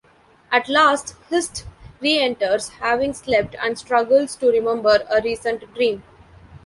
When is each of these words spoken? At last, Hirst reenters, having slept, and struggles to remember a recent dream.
At 0.51 0.67
last, 0.67 1.15
Hirst 1.29 1.63
reenters, 2.01 2.69
having 2.79 3.13
slept, 3.13 3.55
and 3.61 3.77
struggles 3.77 4.35
to 4.37 4.47
remember 4.49 5.05
a 5.11 5.21
recent 5.21 5.71
dream. 5.75 6.01